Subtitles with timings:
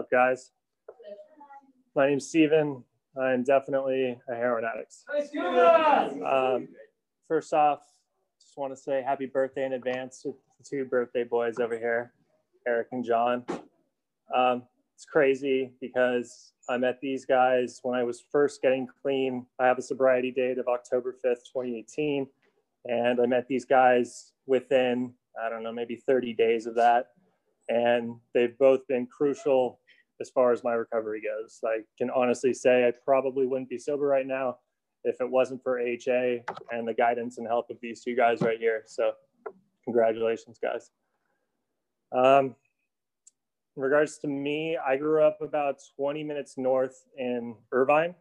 [0.00, 0.52] Up, guys?
[1.94, 2.82] My name's Steven.
[3.20, 4.94] I'm definitely a heroin addict.
[6.24, 6.68] Um,
[7.28, 7.80] first off,
[8.40, 12.14] just want to say happy birthday in advance to the two birthday boys over here,
[12.66, 13.44] Eric and John.
[14.34, 14.62] Um,
[14.94, 19.44] it's crazy because I met these guys when I was first getting clean.
[19.58, 22.26] I have a sobriety date of October 5th, 2018.
[22.86, 27.08] And I met these guys within, I don't know, maybe 30 days of that.
[27.68, 29.79] And they've both been crucial
[30.20, 31.58] as far as my recovery goes.
[31.64, 34.58] I can honestly say I probably wouldn't be sober right now
[35.04, 38.58] if it wasn't for HA and the guidance and help of these two guys right
[38.58, 38.82] here.
[38.86, 39.12] So,
[39.84, 40.90] congratulations, guys.
[42.12, 42.54] Um,
[43.76, 48.14] in regards to me, I grew up about 20 minutes north in Irvine,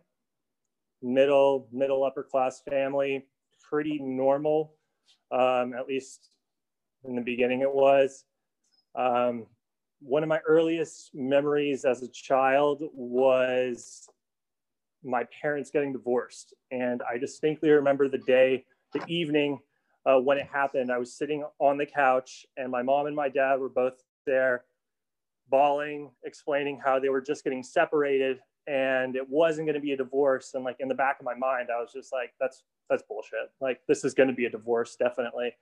[1.01, 3.25] middle, middle upper class family,
[3.69, 4.75] pretty normal,
[5.31, 6.29] um, at least
[7.03, 8.23] in the beginning it was.
[8.95, 9.47] Um,
[10.01, 14.09] one of my earliest memories as a child was
[15.03, 16.53] my parents getting divorced.
[16.71, 19.59] And I distinctly remember the day, the evening
[20.05, 20.91] uh, when it happened.
[20.91, 24.63] I was sitting on the couch, and my mom and my dad were both there,
[25.49, 28.39] bawling, explaining how they were just getting separated
[28.69, 30.51] and it wasn't going to be a divorce.
[30.53, 33.51] And like in the back of my mind, I was just like, that's that's bullshit.
[33.59, 35.53] Like this is going to be a divorce, definitely.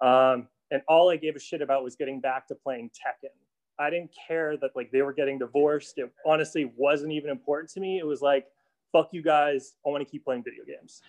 [0.00, 3.30] Um, and all I gave a shit about was getting back to playing Tekken.
[3.78, 5.98] I didn't care that like they were getting divorced.
[5.98, 7.98] It honestly wasn't even important to me.
[7.98, 8.46] It was like,
[8.92, 9.74] fuck you guys.
[9.86, 11.02] I want to keep playing video games.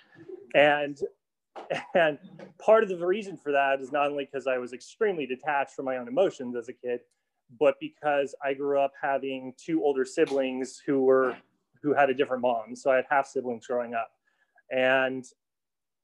[0.55, 0.99] And
[1.95, 2.19] and
[2.59, 5.85] part of the reason for that is not only because I was extremely detached from
[5.85, 6.99] my own emotions as a kid,
[7.59, 11.35] but because I grew up having two older siblings who were
[11.81, 12.75] who had a different mom.
[12.75, 14.11] So I had half siblings growing up.
[14.69, 15.25] And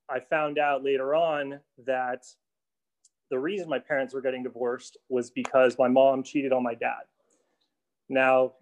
[0.09, 2.25] I found out later on that
[3.34, 7.02] the reason my parents were getting divorced was because my mom cheated on my dad.
[8.08, 8.53] Now,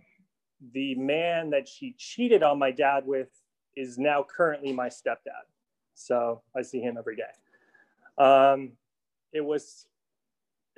[0.72, 3.28] the man that she cheated on my dad with
[3.76, 5.44] is now currently my stepdad.
[5.94, 7.24] So I see him every day.
[8.18, 8.72] Um,
[9.34, 9.88] it was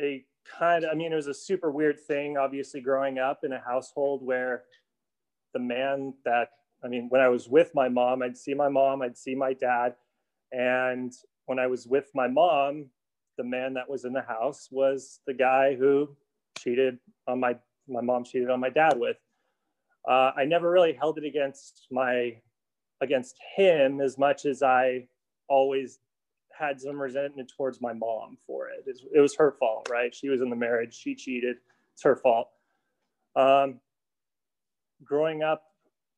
[0.02, 3.54] a kind of, I mean, it was a super weird thing, obviously, growing up in
[3.54, 4.64] a household where
[5.54, 6.50] the man that,
[6.84, 9.54] I mean, when I was with my mom, I'd see my mom, I'd see my
[9.54, 9.94] dad.
[10.52, 11.14] And
[11.46, 12.88] when I was with my mom,
[13.38, 16.10] the man that was in the house was the guy who
[16.58, 17.56] cheated on my
[17.88, 19.18] my mom cheated on my dad with.
[20.08, 22.38] Uh, I never really held it against my
[23.02, 25.08] against him as much as I
[25.50, 26.00] always
[26.58, 28.84] had some resentment towards my mom for it.
[28.86, 30.14] It, it was her fault, right?
[30.14, 31.58] She was in the marriage, she cheated.
[31.94, 32.50] It's her fault.
[33.36, 33.80] Um,
[35.04, 35.64] growing up,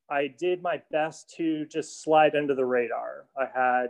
[0.09, 3.25] I did my best to just slide under the radar.
[3.37, 3.87] I had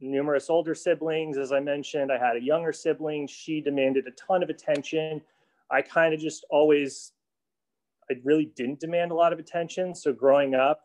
[0.00, 1.38] numerous older siblings.
[1.38, 3.26] As I mentioned, I had a younger sibling.
[3.26, 5.20] She demanded a ton of attention.
[5.70, 7.12] I kind of just always,
[8.10, 9.94] I really didn't demand a lot of attention.
[9.94, 10.82] So growing up,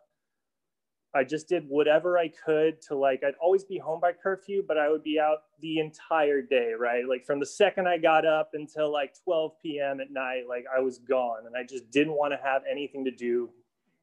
[1.16, 4.78] I just did whatever I could to like, I'd always be home by curfew, but
[4.78, 7.08] I would be out the entire day, right?
[7.08, 10.02] Like from the second I got up until like 12 p.m.
[10.02, 13.12] at night, like I was gone and I just didn't want to have anything to
[13.12, 13.50] do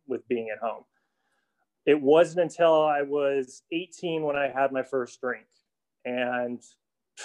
[0.06, 0.84] with being at home
[1.86, 5.46] it wasn't until I was 18 when I had my first drink
[6.04, 6.60] and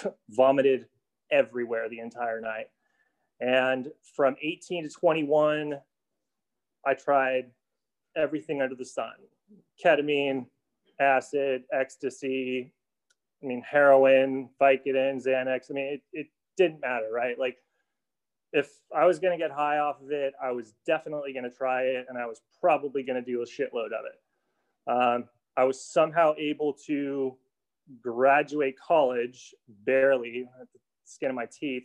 [0.30, 0.86] vomited
[1.30, 2.66] everywhere the entire night.
[3.40, 5.78] And from 18 to 21,
[6.84, 7.50] I tried
[8.16, 9.12] everything under the sun
[9.82, 10.46] ketamine,
[11.00, 12.72] acid, ecstasy,
[13.42, 15.70] I mean, heroin, Vicodin, Xanax.
[15.70, 16.26] I mean, it, it
[16.56, 17.38] didn't matter, right?
[17.38, 17.56] Like,
[18.52, 21.56] if I was going to get high off of it, I was definitely going to
[21.56, 24.20] try it and I was probably going to do a shitload of it.
[24.88, 25.24] Um,
[25.56, 27.36] I was somehow able to
[28.02, 29.54] graduate college
[29.84, 30.46] barely
[31.04, 31.84] skin of my teeth.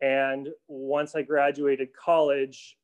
[0.00, 2.76] And once I graduated college,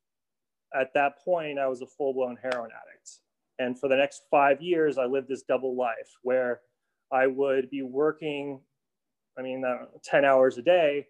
[0.74, 3.18] at that point, I was a full blown heroin addict.
[3.58, 6.60] And for the next five years, I lived this double life where
[7.12, 8.60] I would be working,
[9.38, 11.06] I mean, uh, 10 hours a day,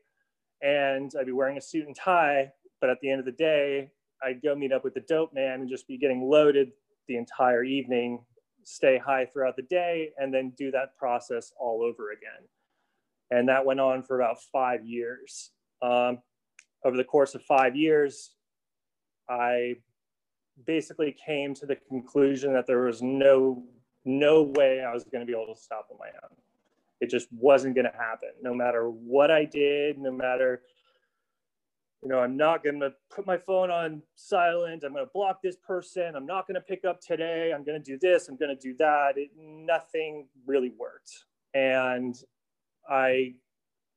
[0.60, 2.52] and I'd be wearing a suit and tie.
[2.80, 3.90] But at the end of the day,
[4.22, 6.72] I'd go meet up with the dope man and just be getting loaded
[7.08, 8.24] the entire evening,
[8.64, 12.46] stay high throughout the day, and then do that process all over again.
[13.30, 15.50] And that went on for about five years.
[15.80, 16.18] Um,
[16.84, 18.34] over the course of five years,
[19.28, 19.76] I
[20.66, 23.64] basically came to the conclusion that there was no
[24.04, 26.36] no way I was going to be able to stop on my own.
[27.00, 28.30] It just wasn't going to happen.
[28.42, 30.62] No matter what I did, no matter
[32.02, 34.82] you know, I'm not going to put my phone on silent.
[34.84, 36.16] I'm going to block this person.
[36.16, 37.52] I'm not going to pick up today.
[37.54, 38.28] I'm going to do this.
[38.28, 39.12] I'm going to do that.
[39.16, 41.12] It, nothing really worked.
[41.54, 42.16] And
[42.90, 43.34] I,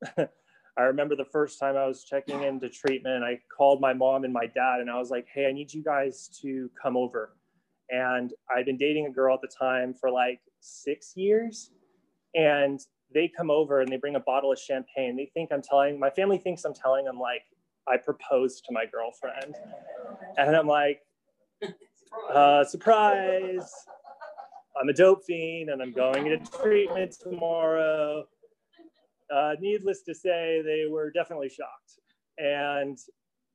[0.17, 4.33] I remember the first time I was checking into treatment, I called my mom and
[4.33, 7.31] my dad and I was like, hey, I need you guys to come over.
[7.89, 11.71] And I'd been dating a girl at the time for like six years.
[12.35, 12.79] And
[13.13, 15.15] they come over and they bring a bottle of champagne.
[15.15, 17.43] They think I'm telling, my family thinks I'm telling them, like,
[17.87, 19.55] I proposed to my girlfriend.
[20.37, 21.01] And I'm like,
[22.33, 23.71] uh, surprise.
[24.79, 28.25] I'm a dope fiend and I'm going into treatment tomorrow.
[29.33, 31.99] Uh, needless to say, they were definitely shocked.
[32.37, 32.97] And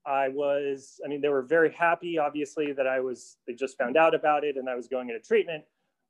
[0.06, 3.96] I was, I mean, they were very happy, obviously, that I was, they just found
[3.96, 5.64] out about it and I was going into treatment.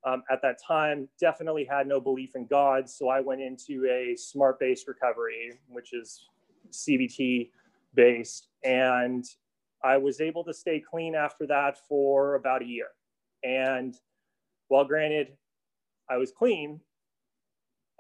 [0.07, 2.89] Um, at that time, definitely had no belief in God.
[2.89, 6.25] So I went into a smart based recovery, which is
[6.71, 7.51] CBT
[7.95, 8.49] based.
[8.65, 9.25] And
[9.83, 12.89] I was able to stay clean after that for about a year.
[13.43, 13.95] And
[14.69, 15.37] while granted,
[16.09, 16.81] I was clean,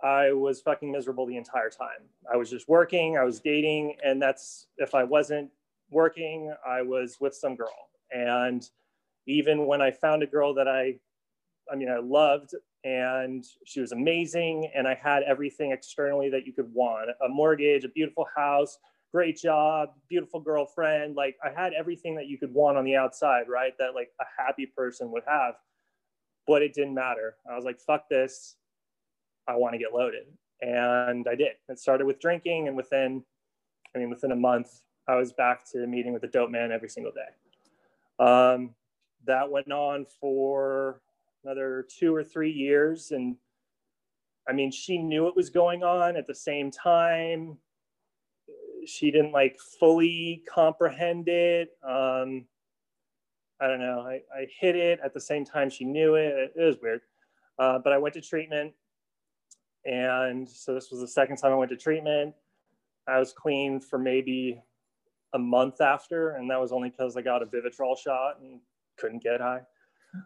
[0.02, 2.08] I was fucking miserable the entire time.
[2.32, 5.50] I was just working, I was dating, and that's if I wasn't
[5.90, 7.88] working, I was with some girl.
[8.10, 8.68] And
[9.26, 10.96] even when I found a girl that I,
[11.70, 16.52] I mean, I loved and she was amazing, and I had everything externally that you
[16.54, 18.78] could want a mortgage, a beautiful house,
[19.12, 21.16] great job, beautiful girlfriend.
[21.16, 23.72] Like I had everything that you could want on the outside, right?
[23.78, 25.54] That like a happy person would have.
[26.46, 27.36] But it didn't matter.
[27.50, 28.56] I was like, fuck this.
[29.46, 30.26] I want to get loaded.
[30.62, 31.52] And I did.
[31.68, 32.68] It started with drinking.
[32.68, 33.22] And within,
[33.94, 36.88] I mean, within a month, I was back to meeting with the dope man every
[36.88, 38.24] single day.
[38.24, 38.74] Um,
[39.26, 41.00] that went on for
[41.44, 43.10] another two or three years.
[43.10, 43.36] And
[44.48, 47.58] I mean, she knew it was going on at the same time.
[48.86, 51.70] She didn't like fully comprehend it.
[51.82, 52.46] Um,
[53.60, 54.00] I don't know.
[54.00, 56.52] I, I hit it at the same time she knew it.
[56.56, 57.02] It was weird.
[57.58, 58.72] Uh, but I went to treatment.
[59.84, 62.34] And so this was the second time I went to treatment.
[63.06, 64.62] I was clean for maybe
[65.34, 68.60] a month after, and that was only because I got a Vivitrol shot and
[68.98, 69.62] couldn't get high.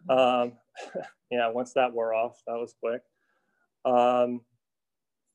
[0.09, 0.53] Um,
[1.31, 3.01] yeah, once that wore off, that was quick.
[3.85, 4.41] Um,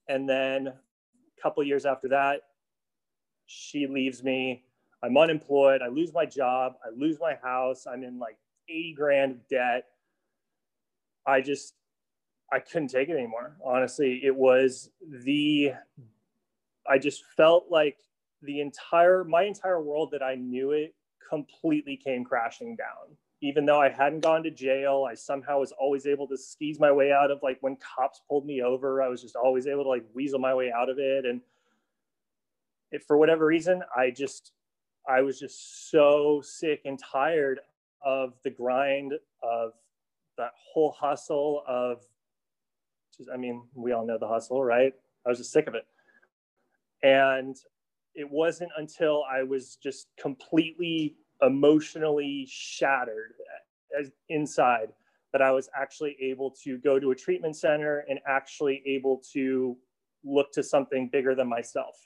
[0.08, 2.40] and then a couple years after that,
[3.50, 4.62] she leaves me.
[5.02, 5.82] I'm unemployed.
[5.82, 6.75] I lose my job.
[6.85, 7.87] I lose my house.
[7.87, 8.37] I'm in like
[8.69, 9.87] 80 grand debt.
[11.26, 11.75] I just
[12.52, 13.56] I couldn't take it anymore.
[13.64, 14.91] Honestly, it was
[15.25, 15.73] the,
[16.88, 17.97] I just felt like
[18.43, 20.94] the entire, my entire world that I knew it
[21.29, 23.17] completely came crashing down.
[23.43, 26.93] Even though I hadn't gone to jail, I somehow was always able to skis my
[26.93, 29.88] way out of like when cops pulled me over, I was just always able to
[29.88, 31.25] like weasel my way out of it.
[31.25, 31.41] And
[33.06, 34.52] for whatever reason, I just,
[35.08, 37.60] I was just so sick and tired
[38.04, 39.72] of the grind of
[40.38, 42.02] that whole hustle of
[43.16, 44.92] just, I mean, we all know the hustle, right?
[45.26, 45.84] I was just sick of it.
[47.02, 47.56] And
[48.14, 53.34] it wasn't until I was just completely emotionally shattered
[53.98, 54.88] as inside
[55.32, 59.76] that I was actually able to go to a treatment center and actually able to
[60.25, 61.96] look to something bigger than myself.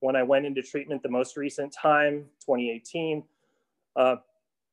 [0.00, 3.24] When I went into treatment the most recent time, 2018,
[3.96, 4.16] uh,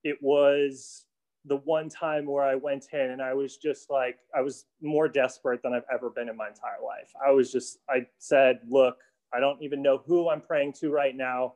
[0.04, 1.06] it was
[1.46, 5.08] the one time where I went in and I was just like, I was more
[5.08, 7.12] desperate than I've ever been in my entire life.
[7.26, 8.98] I was just, I said, look,
[9.34, 11.54] I don't even know who I'm praying to right now,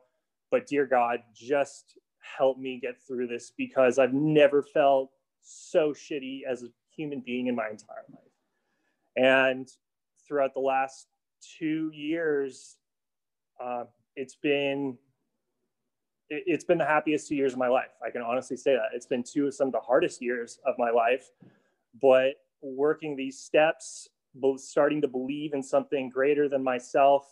[0.50, 1.98] but dear God, just
[2.36, 5.10] help me get through this because I've never felt
[5.42, 8.20] so shitty as a human being in my entire life.
[9.16, 9.68] And
[10.26, 11.06] throughout the last
[11.58, 12.76] two years,
[13.60, 13.84] uh,
[14.16, 14.96] it's been
[16.28, 17.90] it's been the happiest two years of my life.
[18.06, 18.94] I can honestly say that.
[18.94, 21.28] It's been two of some of the hardest years of my life,
[22.00, 27.26] but working these steps, both starting to believe in something greater than myself,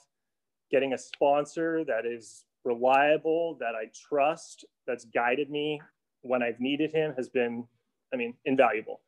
[0.70, 5.80] getting a sponsor that is reliable, that I trust, that's guided me
[6.22, 7.64] when I've needed him has been,
[8.12, 9.00] I mean, invaluable.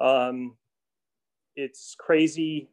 [0.00, 0.56] Um,
[1.56, 2.68] it's crazy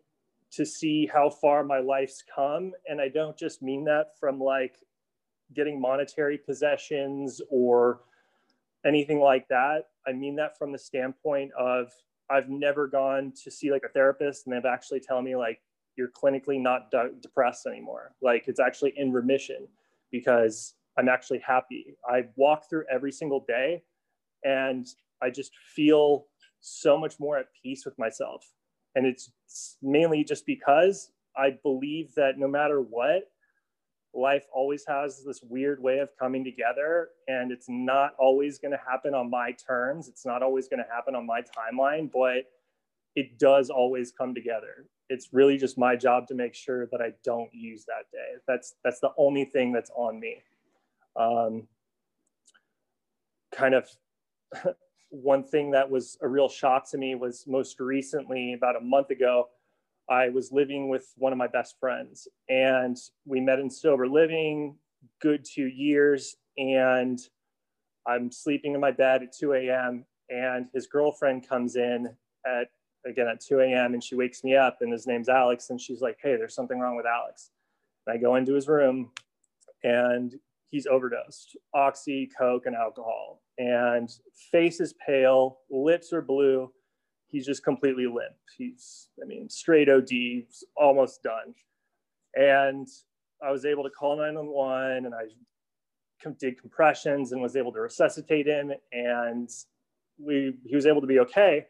[0.52, 2.74] to see how far my life's come.
[2.88, 4.76] And I don't just mean that from like
[5.54, 8.02] getting monetary possessions or
[8.86, 9.90] anything like that.
[10.08, 11.92] I mean that from the standpoint of
[12.30, 15.62] I've never gone to see like a therapist and they've actually tell me like
[15.98, 18.14] you're clinically not de- depressed anymore.
[18.22, 19.68] Like it's actually in remission
[20.12, 21.96] because I'm actually happy.
[22.10, 23.84] I walk through every single day
[24.44, 24.88] and
[25.22, 26.28] I just feel
[26.60, 28.46] so much more at peace with myself.
[28.96, 29.32] And it's
[29.82, 33.30] mainly just because I believe that no matter what,
[34.14, 38.80] life always has this weird way of coming together and it's not always going to
[38.86, 42.52] happen on my terms it's not always going to happen on my timeline but
[43.16, 47.12] it does always come together it's really just my job to make sure that I
[47.26, 48.40] don't use that day.
[48.48, 50.38] That's that's the only thing that's on me.
[51.18, 51.68] Um,
[53.54, 53.90] kind of
[55.12, 59.12] one thing that was a real shock to me was most recently, about a month
[59.12, 59.50] ago,
[60.10, 64.76] I was living with one of my best friends, and we met in sober living,
[65.22, 67.20] good two years, and
[68.08, 70.06] I'm sleeping in my bed at 2 a.m.
[70.30, 72.10] and his girlfriend comes in
[72.46, 72.68] at
[73.06, 73.94] again at 2 a.m.
[73.94, 76.80] and she wakes me up and his name's Alex and she's like, hey, there's something
[76.80, 77.52] wrong with Alex.
[78.06, 79.12] And I go into his room
[79.84, 80.36] and
[80.72, 83.42] he's overdosed, oxy, coke, and alcohol.
[83.58, 84.10] And
[84.52, 86.72] face is pale, lips are blue.
[87.28, 88.36] He's just completely limp.
[88.58, 90.10] He's, I mean, straight OD,
[90.76, 91.54] almost done.
[92.36, 92.88] And
[93.46, 95.26] I was able to call 911 and I
[96.40, 98.72] did compressions and was able to resuscitate him.
[98.92, 99.50] And
[100.18, 101.68] we, he was able to be okay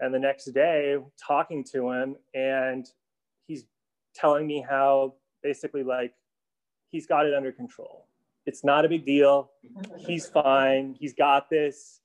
[0.00, 2.86] and the next day talking to him and
[3.46, 3.64] he's
[4.14, 6.12] telling me how basically like
[6.90, 8.08] he's got it under control
[8.46, 9.50] it's not a big deal.
[9.98, 10.96] He's fine.
[10.98, 12.00] He's got this.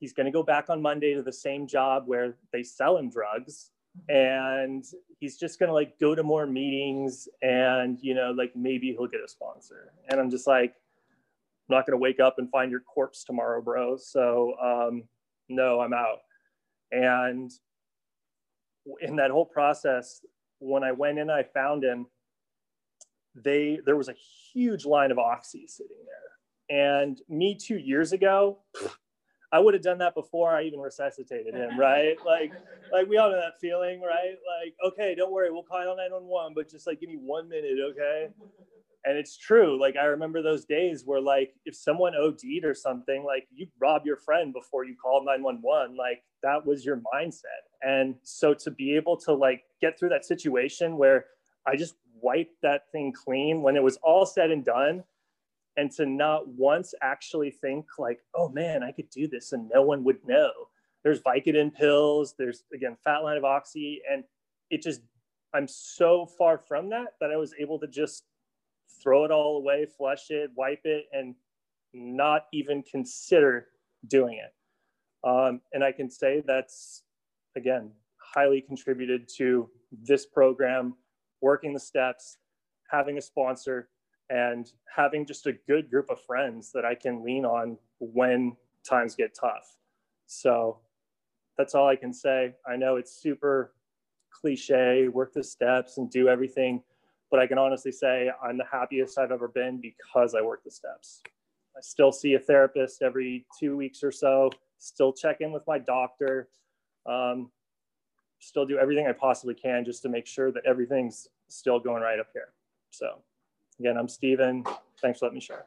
[0.00, 3.08] He's going to go back on monday to the same job where they sell him
[3.08, 3.70] drugs.
[4.08, 4.84] And
[5.20, 9.06] he's just going to like go to more meetings and you know like maybe he'll
[9.06, 9.92] get a sponsor.
[10.10, 10.74] And i'm just like
[11.70, 13.96] i'm not going to wake up and find your corpse tomorrow bro.
[13.96, 15.04] So um,
[15.48, 16.18] no i'm out.
[16.90, 17.52] And
[19.00, 20.20] in that whole process,
[20.58, 22.06] when I went in, I found him.
[23.34, 24.14] They there was a
[24.52, 28.58] huge line of oxy sitting there, and me two years ago,
[29.52, 32.16] I would have done that before I even resuscitated him, right?
[32.26, 32.52] like,
[32.92, 34.36] like we all know that feeling, right?
[34.60, 38.28] Like, okay, don't worry, we'll call 911, but just like give me one minute, okay?
[39.04, 43.24] and it's true like i remember those days where like if someone od'd or something
[43.24, 48.14] like you rob your friend before you call 911 like that was your mindset and
[48.22, 51.26] so to be able to like get through that situation where
[51.66, 55.04] i just wiped that thing clean when it was all said and done
[55.76, 59.82] and to not once actually think like oh man i could do this and no
[59.82, 60.50] one would know
[61.02, 64.24] there's vicodin pills there's again fat line of oxy and
[64.70, 65.02] it just
[65.52, 68.24] i'm so far from that that i was able to just
[69.02, 71.34] throw it all away, flush it, wipe it, and
[71.92, 73.66] not even consider
[74.08, 75.28] doing it.
[75.28, 77.02] Um, and I can say that's,
[77.56, 79.70] again, highly contributed to
[80.02, 80.94] this program,
[81.40, 82.38] working the steps,
[82.90, 83.88] having a sponsor,
[84.30, 88.56] and having just a good group of friends that I can lean on when
[88.88, 89.76] times get tough.
[90.26, 90.78] So
[91.58, 92.54] that's all I can say.
[92.66, 93.74] I know it's super
[94.30, 96.82] cliche, work the steps and do everything
[97.34, 100.70] but I can honestly say I'm the happiest I've ever been because I work the
[100.70, 101.20] steps.
[101.76, 105.80] I still see a therapist every two weeks or so, still check in with my
[105.80, 106.48] doctor,
[107.06, 107.50] um,
[108.44, 112.20] still do everything I possibly can just to make sure that everything's still going right
[112.20, 112.48] up here.
[112.90, 113.18] So
[113.80, 114.64] again, I'm Steven.
[115.00, 115.64] Thanks for letting me share.